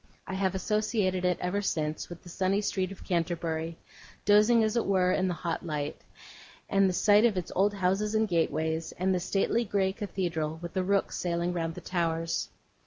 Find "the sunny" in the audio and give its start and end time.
2.23-2.59